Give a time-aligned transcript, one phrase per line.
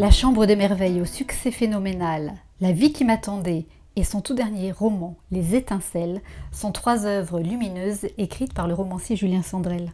[0.00, 4.72] La Chambre des Merveilles au succès phénoménal, La vie qui m'attendait et son tout dernier
[4.72, 6.22] roman, Les Étincelles,
[6.52, 9.92] sont trois œuvres lumineuses écrites par le romancier Julien Sandrel.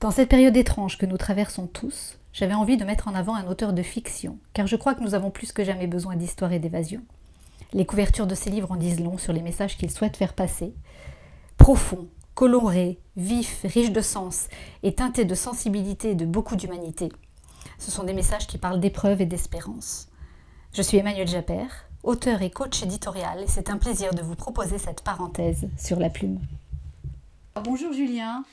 [0.00, 3.46] Dans cette période étrange que nous traversons tous, j'avais envie de mettre en avant un
[3.46, 6.58] auteur de fiction, car je crois que nous avons plus que jamais besoin d'histoire et
[6.58, 7.00] d'évasion.
[7.72, 10.74] Les couvertures de ces livres en disent long sur les messages qu'il souhaite faire passer.
[11.56, 14.48] Profond, coloré, vif, riche de sens
[14.82, 17.08] et teinté de sensibilité et de beaucoup d'humanité.
[17.80, 20.08] Ce sont des messages qui parlent d'épreuve et d'espérance.
[20.74, 21.66] Je suis Emmanuel Japper,
[22.02, 26.10] auteur et coach éditorial, et c'est un plaisir de vous proposer cette parenthèse sur la
[26.10, 26.40] plume.
[27.64, 28.44] Bonjour Julien.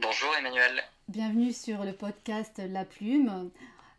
[0.00, 0.82] Bonjour Emmanuel.
[1.08, 3.50] Bienvenue sur le podcast La Plume.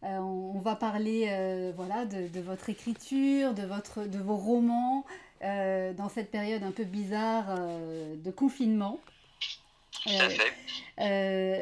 [0.03, 5.03] Euh, on va parler euh, voilà, de, votre écriture, de, votre, de vos romans
[5.43, 8.99] euh, dans cette période un peu bizarre de confinement.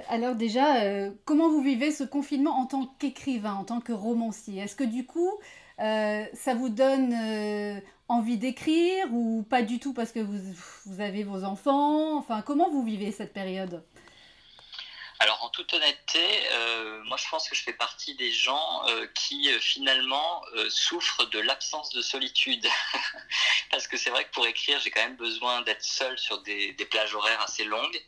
[0.09, 4.61] Alors déjà, comment vous vivez ce confinement en tant qu'écrivain, en tant que romancier?
[4.61, 5.31] Est-ce que du coup,
[5.77, 7.15] ça vous donne
[8.07, 10.37] envie d'écrire ou pas du tout parce que vous,
[10.85, 12.17] vous avez vos enfants?
[12.17, 13.83] Enfin, comment vous vivez cette période?
[15.21, 19.05] Alors en toute honnêteté, euh, moi je pense que je fais partie des gens euh,
[19.13, 22.67] qui euh, finalement souffrent de l'absence de solitude.
[23.69, 26.73] Parce que c'est vrai que pour écrire, j'ai quand même besoin d'être seul sur des,
[26.89, 28.01] plages horaires assez longues.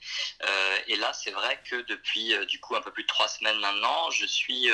[0.88, 4.09] et là, c'est vrai que depuis du coup un peu plus de trois semaines maintenant,
[4.09, 4.70] je suis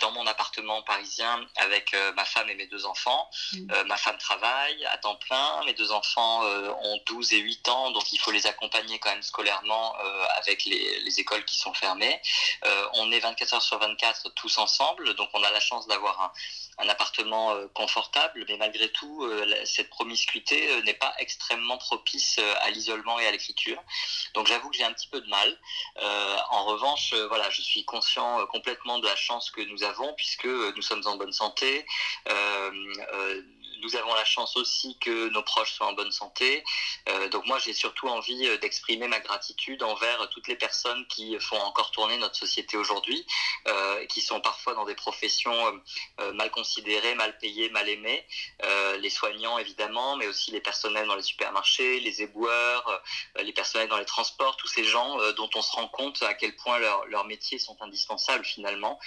[0.00, 3.30] dans mon appartement parisien avec ma femme et mes deux enfants.
[3.52, 3.82] Mmh.
[3.86, 8.12] ma femme travaille à temps plein, mes deux enfants ont 12 et 8 ans, donc
[8.12, 9.94] il faut les accompagner quand même scolairement
[10.36, 12.20] avec les, les écoles qui sont fermés.
[12.64, 16.32] Euh, on est 24 heures sur 24 tous ensemble, donc on a la chance d'avoir
[16.78, 22.70] un, appartement euh, confortable, mais malgré tout, euh, cette promiscuité n'est pas extrêmement propice à
[22.70, 23.82] l'isolement et à l'écriture.
[24.34, 25.58] Donc j'avoue que j'ai un petit peu de mal.
[26.50, 30.82] en revanche, voilà, je suis conscient complètement de la chance que nous avons puisque nous
[30.82, 31.84] sommes en bonne santé
[33.82, 36.64] nous avons la chance aussi que nos proches soient en bonne santé.
[37.08, 41.38] Euh, donc moi, j'ai surtout envie euh, d'exprimer ma gratitude envers toutes les personnes qui
[41.40, 43.26] font encore tourner notre société aujourd'hui,
[43.66, 45.48] euh, qui sont parfois dans des professions
[46.34, 48.26] mal considérées, mal payées, mal aimées.
[48.98, 53.02] les soignants, évidemment, mais aussi les personnels dans les supermarchés, les éboueurs,
[53.40, 56.54] les personnels dans les transports, tous ces gens dont on se rend compte à quel
[56.56, 58.98] point leurs métiers sont indispensables finalement.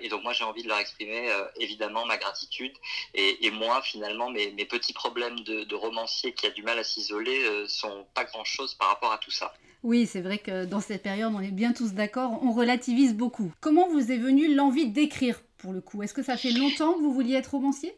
[0.00, 2.76] et donc moi, j'ai envie de leur exprimer évidemment ma gratitude.
[3.14, 7.44] Et, et moi, finalement, mes, petits problèmes de, romancier qui a du mal à s'isoler
[7.44, 9.52] euh, sont pas grand-chose par rapport à tout ça.
[9.82, 13.52] Oui, c'est vrai que dans cette période, on est bien tous d'accord, on relativise beaucoup.
[13.60, 16.02] Comment vous est venue l'envie d'écrire pour le coup?
[16.02, 17.94] Est-ce que ça fait longtemps que vous vouliez être romancier?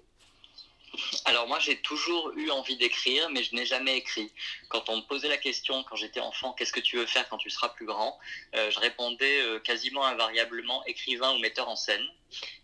[1.24, 4.30] Alors moi j'ai toujours eu envie d'écrire, mais je n'ai jamais écrit.
[4.68, 7.38] Quand on me posait la question quand j'étais enfant, qu'est-ce que tu veux faire quand
[7.38, 8.18] tu seras plus grand?
[8.54, 12.04] Euh, Je répondais euh, quasiment invariablement écrivain ou metteur en scène.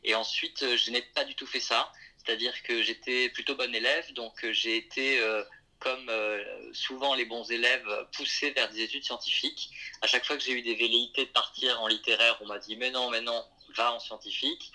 [0.04, 1.90] Et ensuite je n'ai pas du tout fait ça.
[2.24, 5.42] C'est-à-dire que j'étais plutôt bon élève, donc euh, j'ai été, euh,
[5.78, 6.42] comme euh,
[6.72, 9.70] souvent les bons élèves, poussé vers des études scientifiques.
[10.02, 12.76] À chaque fois que j'ai eu des velléités de partir en littéraire, on m'a dit
[12.76, 13.44] mais non, mais non,
[13.76, 14.72] va en scientifique.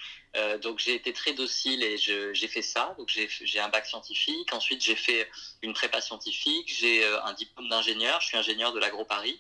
[0.62, 2.96] donc j'ai été très docile et j'ai fait ça.
[2.98, 4.54] Donc j'ai un bac scientifique.
[4.54, 5.30] Ensuite j'ai fait
[5.62, 6.74] une prépa scientifique.
[6.80, 8.22] J'ai un diplôme d'ingénieur.
[8.22, 9.40] Je suis ingénieur de l'agro-Paris.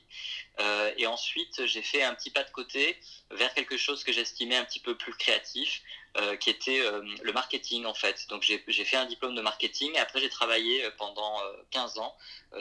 [0.97, 2.97] et ensuite j'ai fait un petit pas de côté
[3.31, 5.81] vers quelque chose que j'estimais un petit peu plus créatif.
[6.17, 8.27] Euh, qui était euh, le marketing en fait.
[8.29, 12.15] Donc j'ai fait un diplôme de marketing et après j'ai travaillé euh, pendant 15 ans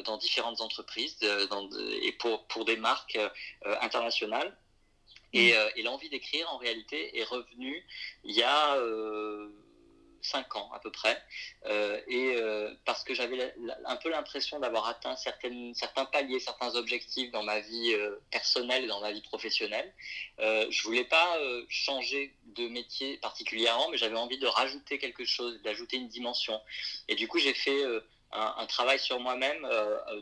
[0.05, 1.17] dans différentes entreprises
[2.03, 3.17] et pour, pour des marques
[3.81, 4.57] internationales.
[5.33, 5.57] Et, mmh.
[5.77, 7.87] et l'envie d'écrire en réalité est revenue
[8.25, 8.77] il y a
[10.25, 11.23] 5 ans à peu près,
[11.67, 13.55] euh, et euh, parce que j'avais
[13.85, 18.85] un peu l'impression d'avoir atteint certaines, certains paliers, certains objectifs dans ma vie euh, personnelle
[18.85, 19.93] et dans ma vie professionnelle.
[20.39, 25.97] je voulais pas changer de métier particulièrement, mais j'avais envie de rajouter quelque chose, d'ajouter
[25.97, 26.61] une dimension.
[27.09, 27.83] Et du coup, j'ai fait
[28.33, 29.63] un, travail sur moi-même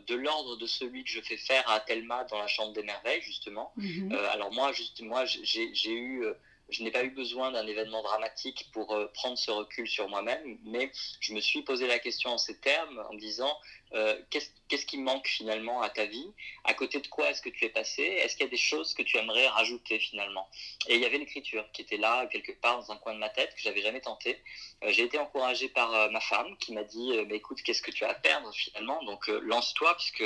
[0.07, 3.21] de l'ordre de celui que je fais faire à Thelma dans la Chambre des Merveilles,
[3.21, 3.73] justement.
[3.77, 4.15] Mm-hmm.
[4.29, 6.25] alors moi, juste, moi j'ai eu
[6.69, 10.57] je n'ai pas eu besoin d'un événement dramatique pour euh, prendre ce recul sur moi-même,
[10.63, 13.55] mais je me suis posé la question en ces termes, en me disant
[13.93, 16.31] euh, qu'est-ce qui manque finalement à ta vie?
[16.63, 18.01] À côté de quoi est-ce que tu es passé?
[18.01, 20.49] Est-ce qu'il y a des choses que tu aimerais rajouter finalement?
[20.87, 23.29] Et il y avait l'écriture qui était là, quelque part, dans un coin de ma
[23.29, 24.41] tête, que j'avais jamais tenté.
[24.83, 28.03] Euh, j'ai été encouragé par ma femme qui m'a dit mais écoute, qu'est-ce que tu
[28.03, 29.03] as à perdre finalement?
[29.03, 30.25] Donc lance-toi, puisque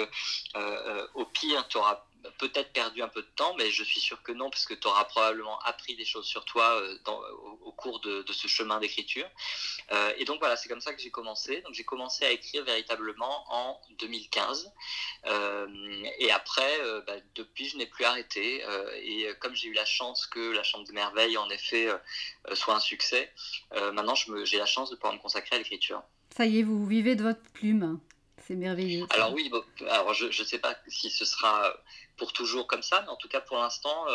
[1.15, 2.06] au pire, tu auras
[2.37, 4.87] peut-être perdu un peu de temps, mais je suis sûr que non, parce que tu
[4.87, 6.97] auras probablement appris des choses sur toi euh,
[7.61, 9.27] au, cours de, ce chemin d'écriture.
[9.91, 11.61] Euh, et donc voilà, c'est comme ça que j'ai commencé.
[11.61, 14.71] Donc j'ai commencé à écrire véritablement en 2015.
[16.19, 18.63] et après, bah, depuis, je n'ai plus arrêté.
[19.03, 21.87] et comme j'ai eu la chance que la Chambre des Merveilles, en effet,
[22.53, 23.31] soit un succès,
[23.93, 26.03] maintenant, j'ai la chance de pouvoir me consacrer à l'écriture.
[26.35, 27.99] Ça y est, vous vivez de votre plume.
[28.47, 29.05] C'est merveilleux.
[29.09, 29.51] Alors oui,
[29.89, 31.73] alors je ne sais pas si ce sera
[32.15, 34.05] pour toujours comme ça, mais en tout cas pour l'instant,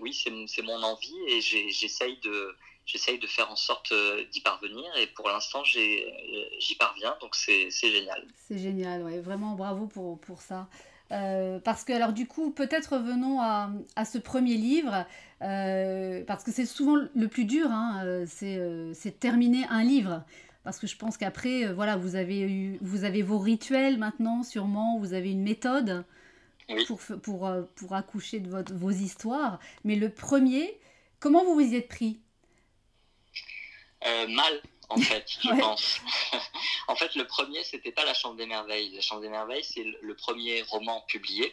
[0.00, 2.56] oui, c'est mon envie et j'essaye de
[2.86, 7.70] j'essaye de faire en sorte euh, d'y parvenir et pour l'instant j'y parviens donc c'est
[7.70, 8.26] génial.
[8.48, 10.68] C'est génial, ouais, vraiment bravo pour, pour ça.
[11.10, 15.04] Euh, parce que alors du coup peut-être revenons à, à, ce premier livre
[15.42, 20.24] euh, parce que c'est souvent le plus dur, hein, c'est terminer un livre.
[20.64, 24.98] Parce que je pense qu'après, voilà, vous avez, eu, vous avez vos rituels maintenant, sûrement,
[24.98, 26.04] vous avez une méthode
[26.86, 29.58] pour, pour, pour accoucher de votre, vos histoires.
[29.84, 30.78] Mais le premier,
[31.18, 32.20] comment vous vous y êtes pris?
[34.06, 36.00] Euh, mal, en fait, je pense.
[36.88, 38.94] en fait, le premier, c'était pas La Chambre des Merveilles.
[38.94, 41.52] La Chambre des Merveilles, c'est le premier roman publié.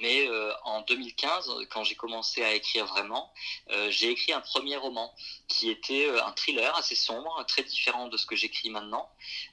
[0.00, 3.32] Mais euh, en 2015, quand j'ai commencé à écrire vraiment,
[3.70, 5.14] euh, j'ai écrit un premier roman
[5.46, 9.08] qui était euh, un thriller assez sombre, très différent de ce que j'écris maintenant.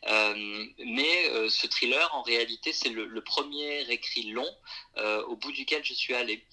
[0.07, 4.49] mais ce thriller, en réalité, c'est le, premier écrit long
[4.97, 6.43] au bout duquel je suis allé.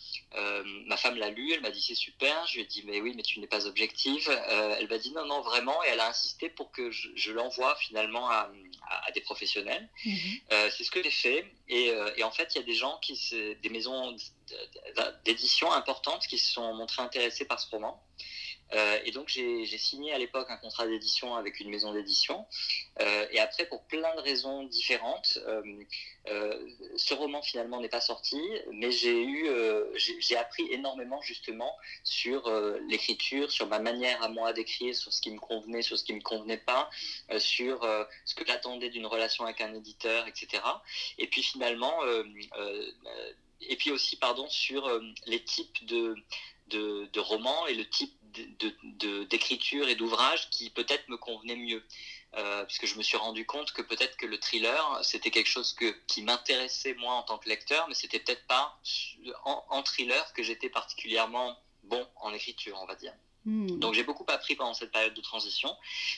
[0.87, 2.47] ma femme l'a lu, elle m'a dit c'est super.
[2.47, 4.29] Je lui ai dit mais oui, mais tu n'es pas objective.
[4.79, 5.83] elle m'a dit non, non, vraiment.
[5.85, 8.51] Et elle a insisté pour que je, l'envoie finalement à,
[9.15, 9.89] des professionnels.
[10.05, 10.41] Mhm.
[10.71, 11.47] c'est ce que j'ai fait.
[11.69, 13.19] Et, et, en fait, il y a des gens qui,
[13.63, 14.17] des maisons
[15.25, 18.03] d'édition importantes qui se sont montrées intéressées par ce roman.
[18.75, 22.47] Euh, et donc j'ai signé à l'époque un contrat d'édition avec une maison d'édition.
[23.01, 26.67] Euh, et après, pour plein de raisons différentes, euh,
[26.97, 28.41] ce roman finalement n'est pas sorti,
[28.73, 29.49] mais j'ai eu,
[30.39, 31.75] appris énormément justement
[32.05, 32.49] sur
[32.89, 36.13] l'écriture, sur ma manière à moi d'écrire, sur ce qui me convenait, sur ce qui
[36.13, 36.89] me convenait pas,
[37.39, 37.81] sur
[38.25, 40.63] ce que j'attendais d'une relation avec un éditeur, etc.
[41.19, 41.99] Et puis finalement
[43.61, 44.89] et puis aussi pardon sur
[45.27, 46.15] les types de,
[46.69, 48.13] de, romans et le type
[49.29, 51.85] d'écriture de, et d'ouvrage qui peut-être me convenait mieux.
[52.37, 55.73] Euh, puisque je me suis rendu compte que peut-être que le thriller, c'était quelque chose
[55.73, 58.79] que, qui m'intéressait moi en tant que lecteur, mais c'était peut-être pas
[59.45, 63.15] en, thriller que j'étais particulièrement bon en écriture, on va dire.
[63.47, 63.79] Hmm.
[63.79, 65.75] Donc j'ai beaucoup appris pendant cette période de transition.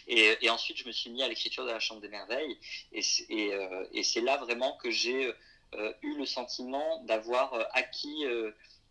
[0.09, 2.59] Et, ensuite, je me suis mis à l'écriture de la Chambre des Merveilles.
[2.93, 5.33] Et, et, euh, et c'est là vraiment que j'ai
[5.75, 8.25] euh, eu le sentiment d'avoir euh, acquis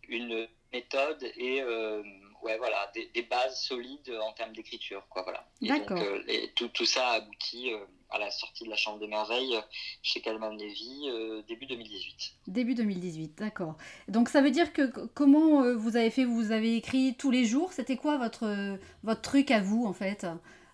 [0.08, 1.62] une méthode et
[2.42, 5.06] ouais, voilà, des, bases solides en termes d'écriture.
[5.08, 5.46] Quoi, voilà.
[5.60, 6.02] D'accord.
[6.56, 7.70] tout, tout, ça a abouti
[8.10, 9.58] à la sortie de la Chambre des Merveilles
[10.02, 11.08] chez Calman Levy
[11.46, 12.32] début 2018.
[12.48, 13.76] Début 2018, d'accord.
[14.08, 17.72] Donc ça veut dire que comment vous avez fait Vous avez écrit tous les jours?
[17.72, 20.26] C'était quoi votre, votre truc à vous en fait?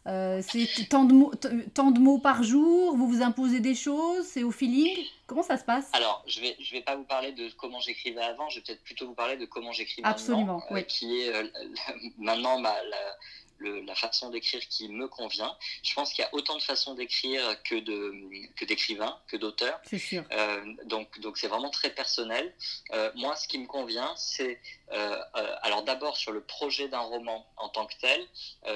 [0.07, 1.33] Euh, c'est tant de, mots,
[1.75, 5.57] tant de mots par jour Vous vous imposez des choses C'est au feeling Comment ça
[5.57, 5.89] se passe?
[5.93, 8.63] Alors, je ne vais, je vais pas vous parler de comment j'écrivais avant, je vais
[8.65, 10.13] peut-être plutôt vous parler de comment j'écris maintenant.
[10.13, 11.49] Absolument, euh, Qui est euh,
[12.19, 13.17] maintenant ma, la,
[13.61, 15.57] la façon d'écrire qui me convient.
[15.83, 18.13] Je pense qu'il y a autant de façons d'écrire que de
[18.57, 19.81] que d'écrivains, que d'auteurs.
[19.85, 20.25] C'est sûr.
[20.33, 22.55] Euh, donc donc c'est vraiment très personnel.
[22.93, 24.61] Euh, moi, ce qui me convient, c'est
[24.93, 25.23] euh,
[25.63, 28.27] alors d'abord sur le projet d'un roman en tant que tel.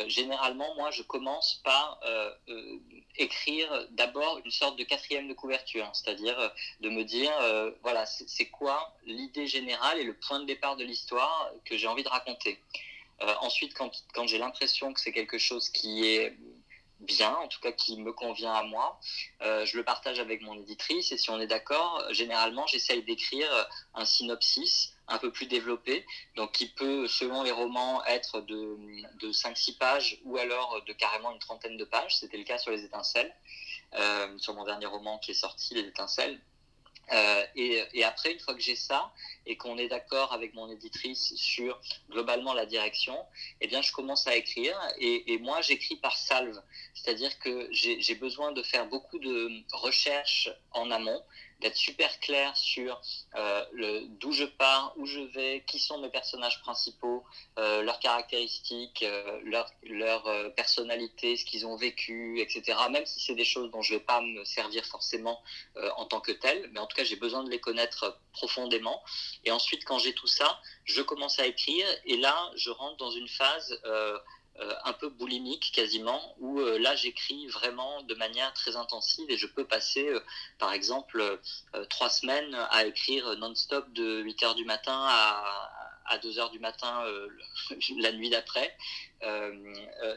[0.09, 2.01] généralement, moi, je commence par
[3.17, 7.33] écrire d'abord une sorte de quatrième de couverture, c'est-à-dire de me dire
[7.83, 12.03] voilà c'est quoi l'idée générale et le point de départ de l'histoire que j'ai envie
[12.03, 12.59] de raconter.
[13.23, 16.37] Euh, ensuite, quand, j'ai l'impression que c'est quelque chose qui est
[17.01, 19.01] bien, en tout cas qui me convient à moi,
[19.43, 23.49] euh, je le partage avec mon éditrice et si on est d'accord, généralement j'essaye d'écrire
[23.95, 28.79] un synopsis un peu plus développé, donc qui peut, selon les romans, être de,
[29.21, 32.17] de 5-6 pages ou alors de carrément une trentaine de pages.
[32.17, 33.35] C'était le cas sur Les Étincelles,
[33.95, 36.41] euh, sur mon dernier roman qui est sorti, Les Étincelles.
[37.13, 39.13] Euh, et, après, une fois que j'ai ça
[39.47, 43.17] et qu'on est d'accord avec mon éditrice sur globalement la direction,
[43.61, 44.79] eh bien, je commence à écrire.
[44.99, 46.61] Et, et moi, j'écris par salve,
[46.95, 51.23] c'est-à-dire que j'ai besoin de faire beaucoup de recherches en amont
[51.61, 53.01] d'être super clair sur
[53.37, 57.25] euh, d'où je pars, où je vais, qui sont mes personnages principaux,
[57.59, 62.79] euh, leurs caractéristiques, euh, leur, leur personnalité, ce qu'ils ont vécu, etc.
[62.91, 65.43] Même si c'est des choses dont je ne vais pas me servir forcément
[65.97, 69.03] en tant que tel, mais en tout cas j'ai besoin de les connaître profondément.
[69.45, 73.11] Et ensuite, quand j'ai tout ça, je commence à écrire et là, je rentre dans
[73.11, 73.81] une phase
[74.85, 79.47] un peu boulimique quasiment, où euh, là j'écris vraiment de manière très intensive et je
[79.47, 80.21] peux passer euh,
[80.59, 81.41] par exemple
[81.89, 85.71] trois semaines à écrire non-stop de 8 heures du matin à,
[86.07, 87.05] à 2 heures du matin
[87.99, 88.77] la nuit d'après,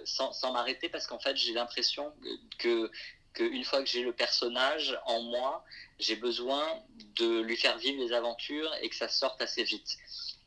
[0.05, 2.11] sans, sans m'arrêter parce qu'en fait j'ai l'impression
[2.57, 2.91] que
[3.33, 5.65] qu'une fois que j'ai le personnage en moi,
[5.99, 6.63] j'ai besoin
[7.15, 9.97] de lui faire vivre les aventures et que ça sorte assez vite.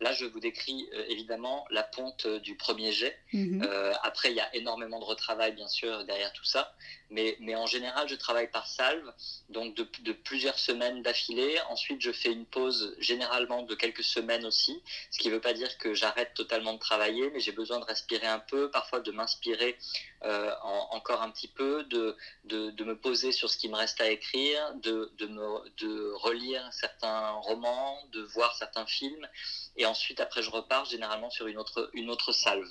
[0.00, 3.18] Là, je vous décris euh, évidemment la ponte euh, du premier jet.
[3.32, 3.62] Mhm.
[3.64, 6.74] Euh, après, il y a énormément de retravail, bien sûr, derrière tout ça.
[7.10, 9.12] Mais, en général, je travaille par salve,
[9.48, 11.58] donc de, plusieurs semaines d'affilée.
[11.68, 15.52] Ensuite, je fais une pause généralement de quelques semaines aussi, ce qui ne veut pas
[15.52, 19.12] dire que j'arrête totalement de travailler, mais j'ai besoin de respirer un peu, parfois de
[19.12, 19.78] m'inspirer
[20.90, 24.10] encore un petit peu, de, de, de, me poser sur ce qui me reste à
[24.10, 29.28] écrire, de, de, me, de relire certains romans, de voir certains films.
[29.76, 32.68] Et ensuite, après, je repars généralement sur une autre, une autre salve.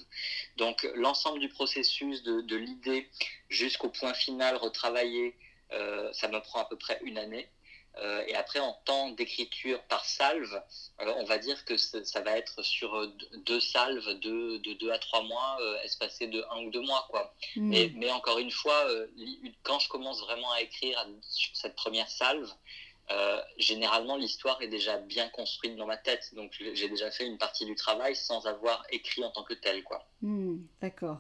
[0.58, 3.10] Donc, l'ensemble du processus de, de l'idée
[3.50, 5.38] jusqu'au point final retravaillé,
[5.72, 7.50] euh, ça me prend à peu près une année.
[7.98, 10.62] Euh, et après, en temps d'écriture par salve,
[11.00, 13.10] euh, on va dire que ça va être sur
[13.46, 17.08] deux salves de, de deux à trois mois, espacés de un ou deux mois.
[17.10, 17.34] Quoi.
[17.56, 17.70] Hmm.
[17.70, 18.86] Mais, mais, encore une fois,
[19.64, 22.52] quand je commence vraiment à écrire sur cette première salve,
[23.58, 27.66] généralement l'histoire est déjà bien construite dans ma tête, donc j'ai déjà fait une partie
[27.66, 30.06] du travail sans avoir écrit en tant que tel, quoi.
[30.22, 31.20] Hmm, d'accord.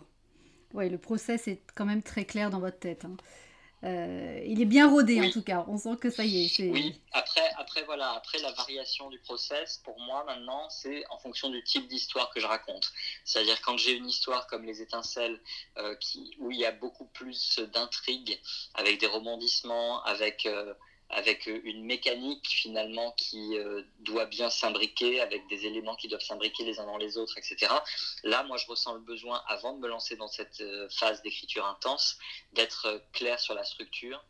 [0.75, 3.05] Oui, le process est quand même très clair dans votre tête.
[3.05, 3.15] Hein.
[3.85, 5.63] Euh, il est bien rodé en tout cas.
[5.67, 6.59] On sent que ça y est.
[6.71, 6.99] Oui.
[7.11, 11.63] Après, après voilà, après la variation du process, pour moi maintenant, c'est en fonction du
[11.63, 12.91] type d'histoire que je raconte.
[13.23, 15.39] C'est-à-dire quand j'ai une histoire comme les étincelles,
[15.77, 18.39] euh, qui, où il y a beaucoup plus d'intrigues,
[18.73, 20.47] avec des rebondissements, avec
[21.09, 26.21] avec euh, une mécanique finalement qui euh, doit bien s'imbriquer, avec des éléments qui doivent
[26.21, 27.71] s'imbriquer les uns dans les autres, etc.
[28.23, 31.65] Là, moi, je ressens le besoin, avant de me lancer dans cette euh, phase d'écriture
[31.65, 32.17] intense,
[32.53, 34.23] d'être clair sur la structure.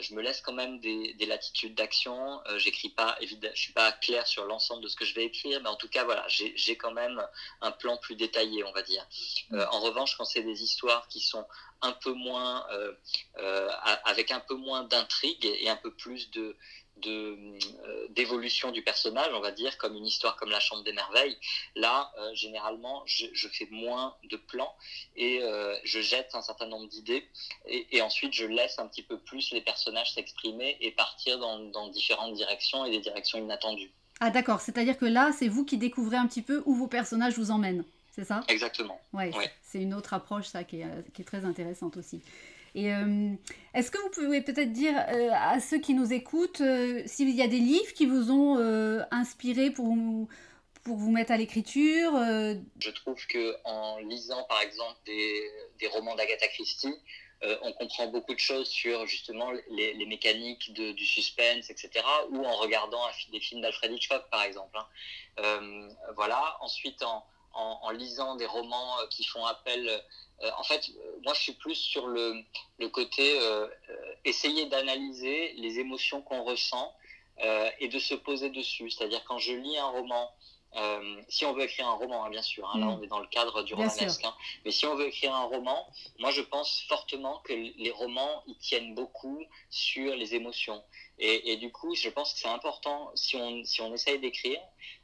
[0.00, 2.40] je me laisse quand même des, latitudes d'action.
[2.56, 5.60] J'écris pas, évidemment, je suis pas clair sur l'ensemble de ce que je vais écrire,
[5.62, 7.24] mais en tout cas, voilà, j'ai quand même
[7.60, 9.06] un plan plus détaillé, on va dire.
[9.52, 11.46] en revanche, quand c'est des histoires qui sont
[11.82, 12.92] un peu moins, euh,
[13.38, 13.70] euh,
[14.04, 16.56] avec un peu moins d'intrigue et un peu plus de,
[17.06, 17.58] euh,
[18.10, 21.38] d'évolution du personnage, on va dire, comme une histoire comme La Chambre des Merveilles.
[21.74, 24.74] Là, généralement, je, fais moins de plans
[25.16, 25.40] et
[25.84, 27.26] je jette un certain nombre d'idées
[27.66, 31.88] et, ensuite je laisse un petit peu plus les personnages s'exprimer et partir dans, dans,
[31.88, 33.92] différentes directions et des directions inattendues.
[34.20, 37.38] Ah d'accord, c'est-à-dire que là, c'est vous qui découvrez un petit peu où vos personnages
[37.38, 37.84] vous emmènent
[38.20, 38.42] c'est ça?
[38.48, 39.00] Exactement.
[39.14, 39.30] Ouais,
[39.62, 42.20] c'est une autre approche, ça, qui est, euh, qui est très intéressante aussi.
[42.74, 43.30] Et euh,
[43.72, 46.62] est-ce que vous pouvez peut-être dire euh, à ceux qui nous écoutent
[47.06, 48.58] s'il y a des livres qui vous ont
[49.10, 49.96] inspiré pour,
[50.84, 55.50] pour vous mettre à l'écriture Je trouve que en lisant par exemple des,
[55.80, 56.94] des romans d'Agatha Christie,
[57.62, 62.04] on comprend beaucoup de choses sur justement les, les mécaniques de, du suspense, etc.
[62.30, 63.00] Ou en regardant
[63.32, 64.78] des films d'Alfred Hitchcock par exemple.
[65.38, 65.88] Hein.
[66.14, 66.56] voilà.
[66.60, 69.88] Ensuite en en, lisant des romans euh, qui font appel.
[70.42, 72.42] Euh, en fait, euh, moi, je suis plus sur le,
[72.78, 73.38] le côté
[74.24, 76.94] essayer d'analyser les émotions qu'on ressent
[77.78, 78.90] et de se poser dessus.
[78.90, 80.30] C'est-à-dire quand je lis un roman,
[81.28, 82.90] si on veut écrire un roman, hein, bien sûr, hein, là mm.
[82.90, 85.86] on est dans le cadre du romanesque, hein, mais si on veut écrire un roman,
[86.18, 90.82] moi je pense fortement que les romans, ils tiennent beaucoup sur les émotions.
[91.22, 94.58] Et, du coup, je pense que c'est important, si on, si on essaye d'écrire,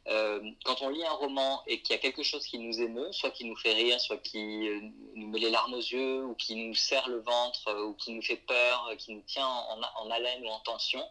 [0.09, 3.13] euh, quand on lit un roman et qu'il y a quelque chose qui nous émeut,
[3.13, 4.81] soit qui nous fait rire, soit qui euh,
[5.15, 8.13] nous met les larmes aux yeux, ou qui nous serre le ventre, euh, ou qui
[8.13, 11.05] nous fait peur, qui nous tient en, haleine ou en tension,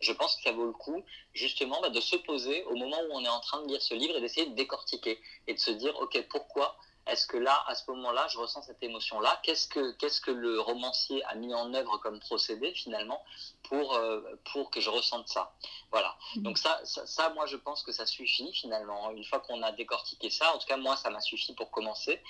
[0.00, 3.12] je pense que ça vaut le coup justement bah, de se poser au moment où
[3.12, 5.72] on est en train de lire ce livre et d'essayer de décortiquer et de se
[5.72, 9.92] dire, ok, pourquoi est-ce que là, à ce moment-là, je ressens cette émotion-là Qu'est-ce que,
[9.92, 13.24] qu'est-ce que le romancier a mis en œuvre comme procédé finalement
[13.64, 14.20] pour, euh,
[14.52, 15.54] pour que je ressente ça
[15.92, 16.16] Voilà.
[16.36, 16.42] Mhm.
[16.42, 19.10] Donc ça, ça, moi, je pense que ça suffit finalement.
[19.12, 22.20] Une fois qu'on a décortiqué ça, en tout cas, moi, ça m'a suffi pour commencer.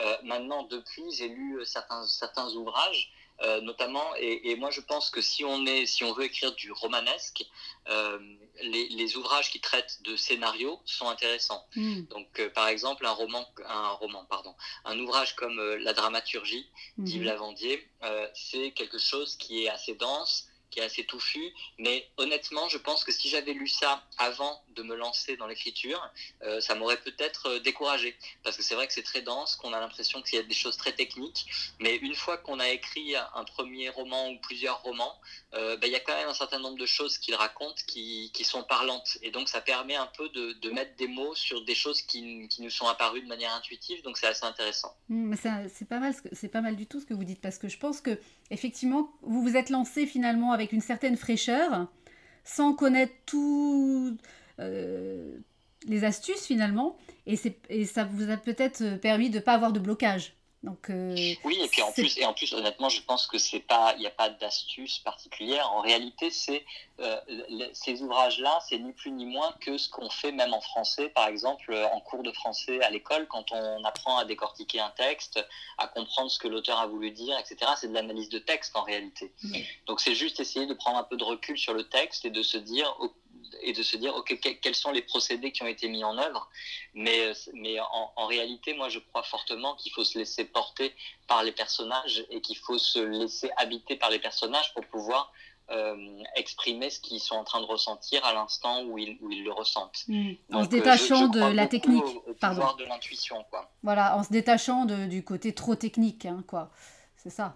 [0.00, 3.10] Euh, maintenant, depuis, j'ai lu certains, certains ouvrages
[3.42, 4.14] euh, notamment.
[4.16, 7.44] Et, moi, je pense que si on, est, si on veut écrire du romanesque,
[7.88, 8.18] euh,
[8.62, 11.66] les, ouvrages qui traitent de scénarios sont intéressants.
[11.74, 12.02] Hmm.
[12.04, 17.22] Donc, euh, par exemple, un roman, un roman, pardon, un ouvrage comme La dramaturgie d'Yves
[17.22, 17.26] hmm.
[17.26, 17.88] Lavandier,
[18.34, 21.52] c'est quelque chose qui est assez dense qui est assez touffu.
[21.78, 26.00] Mais honnêtement, je pense que si j'avais lu ça avant de me lancer dans l'écriture,
[26.42, 28.16] euh, ça m'aurait peut-être euh, découragé.
[28.42, 30.54] Parce que c'est vrai que c'est très dense, qu'on a l'impression qu'il y a des
[30.54, 31.46] choses très techniques.
[31.80, 35.14] Mais une fois qu'on a écrit un premier roman ou plusieurs romans,
[35.54, 38.30] euh, ben, il y a quand même un certain nombre de choses qu'il raconte qui,
[38.44, 39.18] sont parlantes.
[39.22, 42.70] Et donc ça permet un peu de, mettre des mots sur des choses qui, nous
[42.70, 44.02] sont apparues de manière intuitive.
[44.02, 44.94] Donc c'est assez intéressant.
[45.08, 45.34] Mmh,
[45.72, 46.14] c'est pas mal,
[46.52, 49.42] pas mal du tout ce que vous dites parce que je pense que effectivement vous
[49.42, 51.88] vous êtes lancé finalement avec une certaine fraîcheur,
[52.44, 54.16] sans connaître tout
[54.60, 55.38] euh,
[55.86, 56.96] les astuces finalement,
[57.26, 61.14] et, et ça vous a peut-être permis de ne pas avoir de blocage Donc, euh,
[61.44, 64.00] oui, et puis en plus, et en plus, honnêtement, je pense que c'est pas, il
[64.00, 65.70] n'y a pas d'astuce particulière.
[65.72, 66.64] En réalité, c'est
[66.98, 67.20] euh,
[67.72, 71.28] ces ouvrages-là, c'est ni plus ni moins que ce qu'on fait même en français, par
[71.28, 75.38] exemple, en cours de français à l'école, quand on apprend à décortiquer un texte,
[75.78, 77.70] à comprendre ce que l'auteur a voulu dire, etc.
[77.76, 79.32] C'est de l'analyse de texte en réalité.
[79.86, 82.42] Donc, c'est juste essayer de prendre un peu de recul sur le texte et de
[82.42, 82.92] se dire,
[83.62, 86.48] et de se dire ok quels sont les procédés qui ont été mis en œuvre
[86.94, 90.94] mais mais en, réalité moi je crois fortement qu'il faut se laisser porter
[91.26, 95.32] par les personnages et qu'il faut se laisser habiter par les personnages pour pouvoir
[95.70, 99.42] euh, exprimer ce qu'ils sont en train de ressentir à l'instant où ils, où ils,
[99.42, 100.04] le ressentent.
[100.06, 100.34] Hmm.
[100.52, 103.68] En se euh, détachant de la technique, au, pouvoir de l'intuition, quoi.
[103.82, 106.70] Voilà, en se détachant de, du côté trop technique, hein, quoi.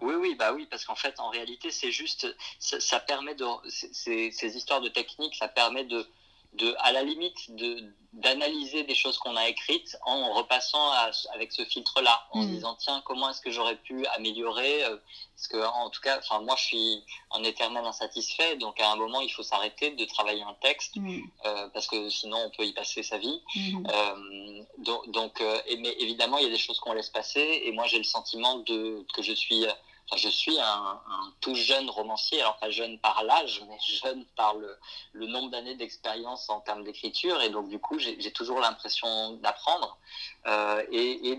[0.01, 2.27] Oui, oui, bah oui, parce qu'en fait, en réalité, c'est juste,
[2.59, 6.07] ça, permet de, ces histoires de technique, ça permet de,
[6.55, 10.91] de, à la limite, de, d'analyser des choses qu'on a écrites en repassant
[11.33, 12.51] avec ce filtre-là, en se mm.
[12.51, 14.97] disant tiens comment est-ce que j'aurais pu améliorer euh,
[15.37, 18.97] Parce que en tout cas, enfin moi je suis un éternel insatisfait, donc à un
[18.97, 21.21] moment il faut s'arrêter de travailler un texte mm.
[21.47, 23.41] euh, parce que sinon on peut y passer sa vie.
[23.55, 23.87] Mm.
[23.89, 25.41] Euh, donc, donc
[25.79, 28.57] mais évidemment il y a des choses qu'on laisse passer et moi j'ai le sentiment
[28.57, 29.67] de que je suis
[30.17, 31.01] je suis un,
[31.41, 36.49] tout jeune romancier, alors pas jeune par l'âge, mais jeune par le, nombre d'années d'expérience
[36.51, 39.99] en termes d'écriture, et donc du coup j'ai toujours l'impression d'apprendre,
[40.47, 41.37] euh, et,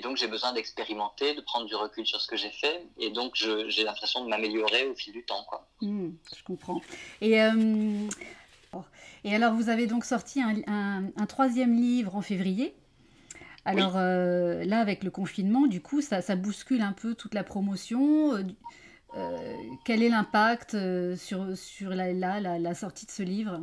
[0.00, 3.34] donc j'ai besoin d'expérimenter, de prendre du recul sur ce que j'ai fait, et donc
[3.34, 5.46] j'ai l'impression de m'améliorer au fil du temps.
[5.80, 6.80] Mmh, je comprends.
[7.22, 8.08] Euh,
[9.24, 12.74] et alors vous avez donc sorti un troisième livre en février
[13.64, 18.34] alors euh, là, avec le confinement, du coup, ça, bouscule un peu toute la promotion.
[18.34, 18.42] Euh,
[19.14, 20.76] euh, quel est l'impact
[21.16, 23.60] sur, sur la, la, sortie de ce livre?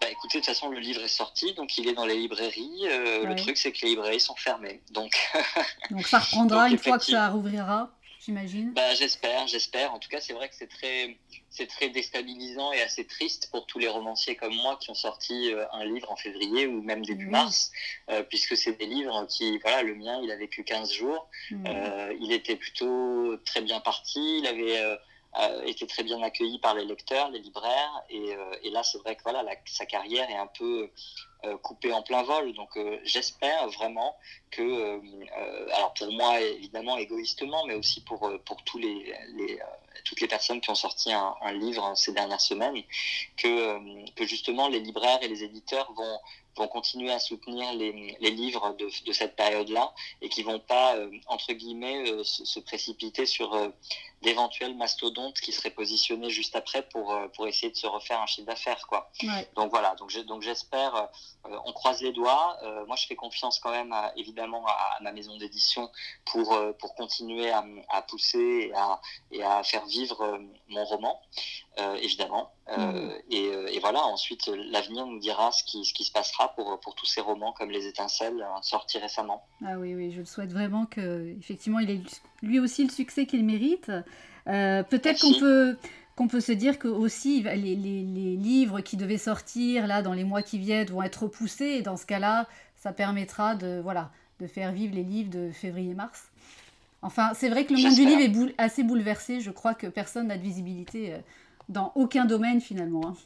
[0.00, 2.84] Bah, écoutez, de toute façon, le livre est sorti, donc il est dans les librairies.
[2.84, 4.82] Le truc, c'est que les librairies sont fermées.
[4.92, 5.12] Donc,
[5.90, 7.90] donc ça reprendra une fois que ça rouvrira
[8.24, 8.72] j'imagine.
[8.72, 9.92] Bah, J'espère, j'espère.
[9.92, 11.16] En tout cas, c'est vrai que c'est très,
[11.48, 15.52] c'est très déstabilisant et assez triste pour tous les romanciers comme moi qui ont sorti
[15.52, 17.72] euh, un livre en février ou même début mars,
[18.10, 21.28] euh, puisque c'est des livres qui, voilà, le mien, il a vécu 15 jours.
[21.52, 24.98] Euh, il était plutôt très bien parti, il avait
[25.66, 29.22] été très bien accueilli par les lecteurs, les libraires, et, et là, c'est vrai que
[29.22, 30.92] voilà, sa carrière est un peu euh,
[31.62, 32.52] coupé en plein vol.
[32.54, 34.16] Donc euh, j'espère vraiment
[34.50, 39.58] que, euh, alors pour moi évidemment égoïstement, mais aussi pour, pour tous les, les
[40.04, 42.82] toutes les personnes qui ont sorti un, livre ces dernières semaines,
[43.36, 46.18] que, que justement les libraires et les éditeurs vont,
[46.56, 50.96] vont continuer à soutenir les, les livres de, de cette période-là et qui vont pas,
[51.26, 53.70] entre guillemets, se, précipiter sur
[54.22, 58.46] d'éventuels mastodontes qui seraient positionnés juste après pour, pour essayer de se refaire un chiffre
[58.46, 58.86] d'affaires.
[58.86, 59.10] quoi.
[59.54, 61.10] Donc voilà, donc j'espère
[61.46, 62.58] euh, on croise les doigts.
[62.62, 65.90] Euh, moi, je fais confiance quand même, évidemment, à, ma maison d'édition
[66.26, 68.72] pour, euh, pour continuer à, pousser
[69.30, 71.20] et à, faire vivre mon roman,
[72.00, 72.52] évidemment.
[72.68, 73.10] Mm.
[73.30, 77.06] Et, voilà, ensuite, l'avenir nous dira ce qui, ce qui se passera pour, pour tous
[77.06, 79.46] ces romans comme Les Étincelles sortis récemment.
[79.64, 82.02] Ah oui, oui, je le souhaite vraiment que, effectivement, il ait
[82.42, 83.90] lui aussi le succès qu'il mérite.
[84.44, 85.76] Peut-être qu'on peut
[86.20, 90.24] qu'on peut se dire que aussi les, les, livres qui devaient sortir là dans les
[90.24, 94.46] mois qui viennent vont être repoussés et dans ce cas-là, ça permettra de voilà de
[94.46, 96.24] faire vivre les livres de février-mars.
[97.00, 99.40] Enfin, c'est vrai que le monde du livre est assez bouleversé.
[99.40, 101.18] Je crois que personne n'a de visibilité euh,
[101.70, 103.16] dans aucun domaine finalement.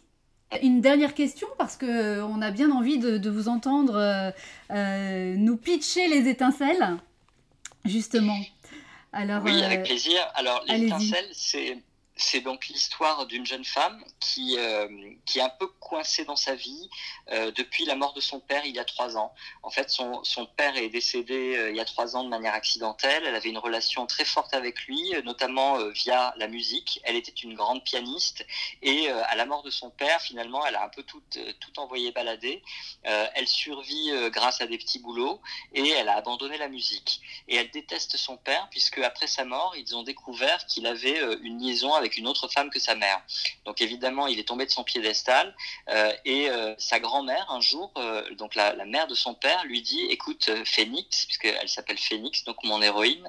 [0.52, 0.58] Hein.
[0.62, 4.32] Une dernière question parce que euh, on a bien envie de, vous entendre
[4.70, 6.96] euh, nous pitcher les étincelles,
[7.84, 8.38] justement.
[9.12, 10.20] Alors, oui, avec plaisir.
[10.36, 11.76] Alors, les étincelles, c'est
[12.16, 14.88] c'est donc l'histoire d'une jeune femme qui, euh,
[15.26, 16.88] qui est un peu coincée dans sa vie
[17.32, 19.34] euh, depuis la mort de son père il y a trois ans.
[19.64, 22.54] En fait, son, son père est décédé euh, il y a trois ans de manière
[22.54, 23.24] accidentelle.
[23.26, 27.00] Elle avait une relation très forte avec lui, notamment via la musique.
[27.04, 28.46] Elle était une grande pianiste
[28.82, 32.12] et à la mort de son père, finalement, elle a un peu tout, tout envoyé
[32.12, 32.62] balader.
[33.02, 35.40] elle survit grâce à des petits boulots
[35.72, 37.20] et elle a abandonné la musique.
[37.48, 41.58] Et elle déteste son père puisque après sa mort, ils ont découvert qu'il avait une
[41.60, 43.22] liaison avec avec une autre femme que sa mère.
[43.64, 45.54] Donc évidemment, il est tombé de son piédestal
[45.88, 49.80] euh, et euh, sa grand-mère, un jour, euh, donc la, mère de son père, lui
[49.80, 53.28] dit, écoute Phoenix, puisqu'elle s'appelle Phoenix, donc mon héroïne,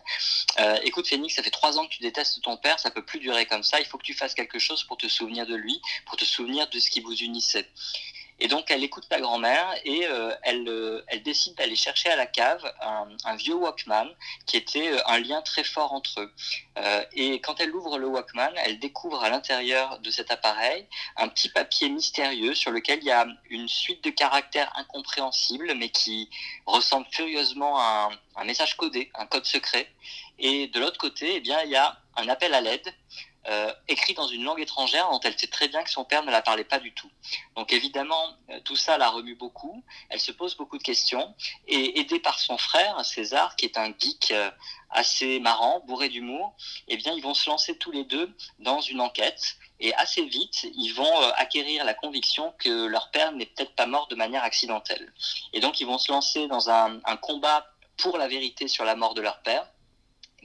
[0.83, 3.45] écoute Phoenix, ça fait trois ans que tu détestes ton père, ça peut plus durer
[3.45, 6.17] comme ça, il faut que tu fasses quelque chose pour te souvenir de lui, pour
[6.17, 7.69] te souvenir de ce qui vous unissait.
[8.39, 12.17] Et donc, elle écoute la grand-mère et euh, elle, euh, elle décide d'aller chercher à
[12.17, 14.09] la cave un, vieux Walkman
[14.45, 16.33] qui était euh, un lien très fort entre eux.
[17.13, 21.47] et quand elle ouvre le Walkman, elle découvre à l'intérieur de cet appareil un petit
[21.47, 26.29] papier mystérieux sur lequel il y a une suite de caractères incompréhensibles, mais qui
[26.65, 29.89] ressemble furieusement à un, message codé, un code secret.
[30.39, 32.93] Et de l'autre côté, eh il y a un appel à l'aide
[33.47, 36.31] euh, écrit dans une langue étrangère dont elle sait très bien que son père ne
[36.31, 37.10] la parlait pas du tout.
[37.55, 41.36] Donc évidemment, euh, tout ça la remue beaucoup, elle se pose beaucoup de questions,
[41.67, 44.49] et aidée par son frère, César, qui est un geek euh,
[44.89, 46.55] assez marrant, bourré d'humour,
[46.88, 50.67] eh bien ils vont se lancer tous les deux dans une enquête, et assez vite,
[50.75, 55.13] ils vont acquérir la conviction que leur père n'est peut-être pas mort de manière accidentelle.
[55.53, 58.95] Et donc ils vont se lancer dans un, un combat pour la vérité sur la
[58.95, 59.67] mort de leur père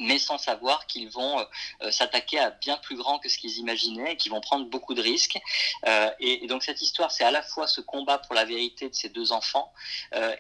[0.01, 1.45] mais sans savoir qu'ils vont euh,
[1.83, 4.95] euh, s'attaquer à bien plus grand que ce qu'ils imaginaient et qu'ils vont prendre beaucoup
[4.95, 5.39] de risques.
[5.87, 8.95] Euh, et, donc cette histoire, c'est à la fois ce combat pour la vérité de
[8.95, 9.73] ces deux enfants,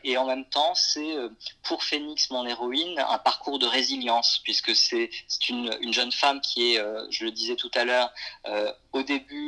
[0.02, 1.14] et en même temps, c'est
[1.62, 5.10] pour Phoenix, mon héroïne, un parcours de résilience, puisque c'est
[5.48, 8.12] une, une, jeune femme qui est, je le disais tout à l'heure,
[8.92, 9.39] au début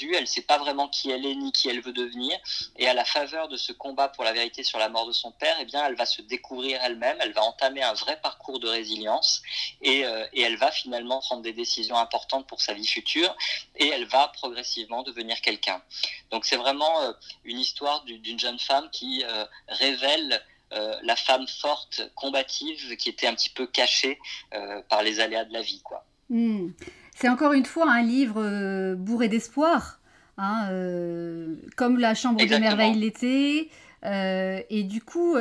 [0.00, 2.36] elle ne sait pas vraiment qui elle est ni qui elle veut devenir,
[2.76, 5.32] et à la faveur de ce combat pour la vérité sur la mort de son
[5.32, 8.68] père, eh bien, elle va se découvrir elle-même, elle va entamer un vrai parcours de
[8.68, 9.42] résilience,
[9.82, 13.36] et, euh, elle va finalement prendre des décisions importantes pour sa vie future,
[13.76, 15.82] et elle va progressivement devenir quelqu'un.
[16.30, 17.12] Donc c'est vraiment euh,
[17.44, 20.42] une histoire d'une jeune femme qui euh, révèle
[21.02, 24.18] la femme forte, combative, qui était un petit peu cachée
[24.90, 26.04] par les aléas de la vie, quoi.
[26.28, 26.72] Hmm.
[27.20, 29.98] C'est encore une fois un livre euh, bourré d'espoir,
[30.36, 33.70] hein, euh, comme La Chambre de Merveille l'était.
[34.04, 35.34] Euh, et du coup,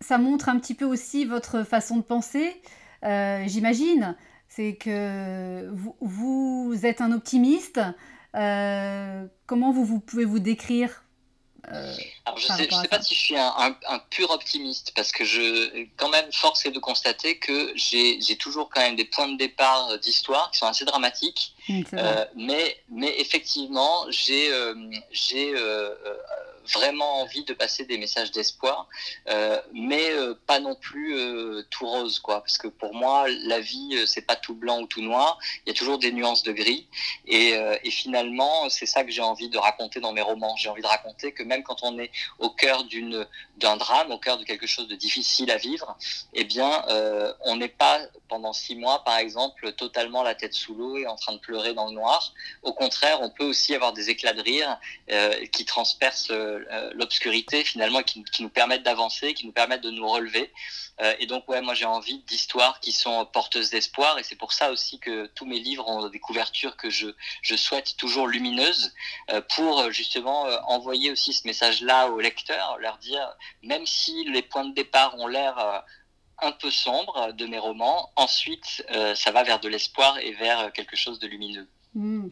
[0.00, 2.62] ça montre un petit peu aussi votre façon de penser,
[3.02, 4.14] j'imagine.
[4.46, 7.80] C'est que vous, vous, êtes un optimiste.
[8.32, 11.02] comment vous, vous pouvez vous décrire?
[11.72, 13.76] Euh, Alors, je ne sais, pas si je suis un,
[14.10, 18.80] pur optimiste parce que je, quand même, force est de constater que j'ai toujours quand
[18.80, 21.54] même des points de départ d'histoire qui sont assez dramatiques.
[21.68, 24.74] Mmh, euh, mais, mais effectivement, j'ai euh,
[25.10, 25.52] j'ai
[26.72, 28.88] vraiment envie de passer des messages d'espoir,
[29.28, 32.40] euh, mais euh, pas non plus euh, tout rose, quoi.
[32.40, 35.38] Parce que pour moi, la vie, c'est pas tout blanc ou tout noir.
[35.64, 36.86] Il y a toujours des nuances de gris.
[37.26, 37.56] Et,
[37.90, 40.54] finalement, c'est ça que j'ai envie de raconter dans mes romans.
[40.56, 43.26] J'ai envie de raconter que même quand on est au cœur d'une
[43.56, 45.96] d'un drame, au cœur de quelque chose de difficile à vivre,
[46.32, 46.84] eh bien,
[47.44, 51.16] on n'est pas pendant six mois, par exemple, totalement la tête sous l'eau et en
[51.16, 52.32] train de pleurer dans le noir.
[52.62, 54.78] Au contraire, on peut aussi avoir des éclats de rire
[55.50, 56.30] qui transpercent
[56.94, 60.52] l'obscurité finalement qui, nous permettent d'avancer, qui nous permettent de nous relever.
[61.00, 64.52] Euh, et donc ouais, moi j'ai envie d'histoires qui sont porteuses d'espoir et c'est pour
[64.52, 67.08] ça aussi que tous mes livres ont des couvertures que je,
[67.42, 68.92] je souhaite toujours lumineuses
[69.30, 74.64] euh, pour justement envoyer aussi ce message-là aux lecteurs, leur dire même si les points
[74.64, 75.84] de départ ont l'air
[76.40, 78.12] un peu sombre de mes romans.
[78.16, 81.68] Ensuite, ça va vers de l'espoir et vers quelque chose de lumineux.
[81.94, 82.28] Mmh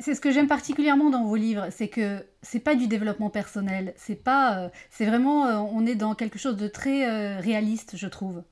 [0.00, 3.94] c'est ce que j'aime particulièrement dans vos livres, c'est que c'est pas du développement personnel,
[3.96, 7.96] c'est pas, euh, c'est vraiment, euh, on est dans quelque chose de très euh, réaliste,
[7.96, 8.42] je trouve.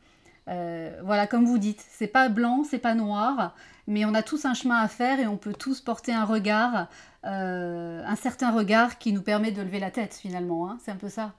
[0.47, 3.55] voilà, comme vous dites, c'est pas blanc, c'est pas noir,
[3.87, 6.89] mais on a tous un chemin à faire et on peut tous porter un regard,
[7.25, 10.71] un certain regard qui nous permet de lever la tête finalement.
[10.71, 10.79] Hein.
[10.85, 11.33] c'est un peu ça.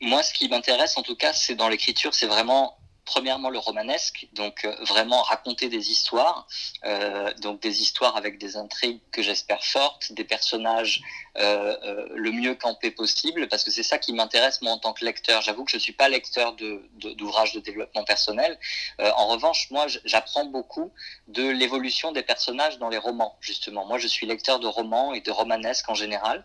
[0.00, 4.28] Moi, ce qui m'intéresse en tout cas, c'est dans l'écriture, c'est vraiment premièrement le romanesque,
[4.32, 6.46] donc euh, vraiment raconter des histoires,
[6.84, 11.02] euh, donc des histoires avec des intrigues que j'espère fortes, des personnages
[11.36, 15.04] euh, le mieux campés possible, parce que c'est ça qui m'intéresse moi en tant que
[15.04, 15.42] lecteur.
[15.42, 18.58] J'avoue que je suis pas lecteur d'ouvrages de, de, développement personnel.
[18.98, 20.92] en revanche, moi, j'apprends beaucoup
[21.28, 23.84] de l'évolution des personnages dans les romans, justement.
[23.84, 26.44] Moi, je suis lecteur de romans et de romanesques en général,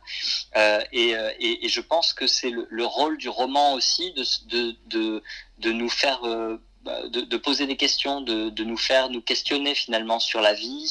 [0.92, 5.24] et, et, je pense que c'est le, le, rôle du roman aussi de, de, de
[5.60, 7.02] de nous faire euh, bah,
[7.44, 10.90] poser des questions, de, nous faire nous questionner finalement sur la vie,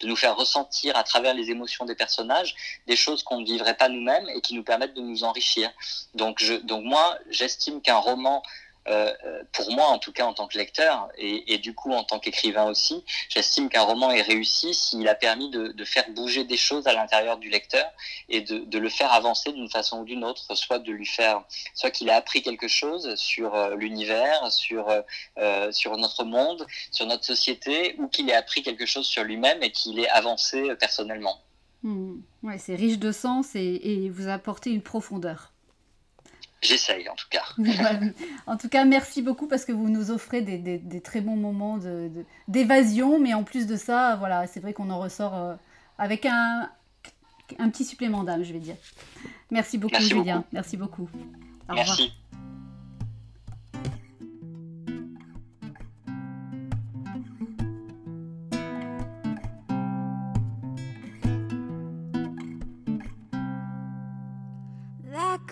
[0.00, 2.54] de nous faire ressentir à travers les émotions des personnages
[2.86, 5.70] des choses qu'on ne vivrait pas nous-mêmes et qui nous permettent de nous enrichir.
[6.14, 8.42] Donc, je, donc moi, j'estime qu'un roman
[8.88, 9.12] euh,
[9.52, 12.64] pour moi en tout cas en tant que lecteur et, du coup en tant qu'écrivain
[12.64, 16.92] aussi, j'estime qu'un roman est réussi s'il a permis de, faire bouger des choses à
[16.92, 17.84] l'intérieur du lecteur
[18.28, 21.42] et de, le faire avancer d'une façon ou d'une autre, soit de lui faire,
[21.74, 24.88] soit qu'il a appris quelque chose sur euh, l'univers, sur
[25.38, 29.62] euh, sur notre monde, sur notre société, ou qu'il ait appris quelque chose sur lui-même
[29.62, 31.40] et qu'il ait avancé personnellement.
[31.82, 32.20] Mmh.
[32.42, 35.52] Ouais, c'est riche de sens et, et vous apportez une profondeur.
[36.66, 37.44] J'essaye en tout cas.
[38.46, 41.78] en tout cas, merci beaucoup parce que vous nous offrez des, des, très bons moments
[42.48, 45.54] d'évasion, de, mais en plus de ça, voilà, c'est vrai qu'on en ressort euh,
[45.98, 46.68] avec un
[47.58, 48.76] un petit supplément d'âme, je vais dire.
[49.50, 50.44] Merci beaucoup, Julien.
[50.52, 51.08] Merci beaucoup.
[51.68, 52.12] Au Merci.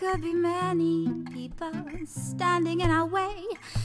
[0.05, 1.73] Could be many people
[2.05, 3.35] standing in our way.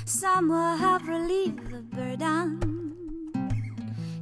[0.03, 2.59] Some will help relieve the burden.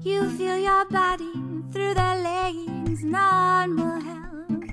[0.04, 1.34] You feel your body
[1.72, 4.64] through their leggings, none will help.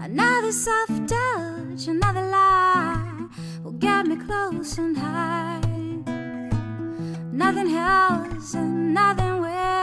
[0.00, 3.28] Another soft touch, another lie
[3.62, 5.60] will get me close and high.
[7.30, 9.74] Nothing helps and nothing will.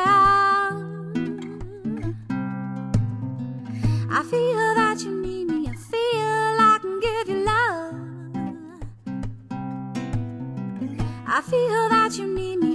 [4.14, 4.71] I feel
[11.34, 12.71] I feel that you need me.